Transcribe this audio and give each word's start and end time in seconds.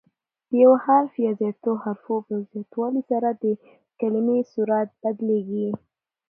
د 0.49 0.51
یو 0.63 0.73
حرف 0.83 1.11
یا 1.25 1.31
زیاتو 1.39 1.71
حروفو 1.83 2.15
په 2.27 2.35
زیاتوالي 2.51 3.01
سره 3.11 3.27
د 3.31 3.43
یوې 3.51 3.55
کلیمې 3.99 4.39
صورت 4.51 4.87
بدلیږي. 5.01 5.67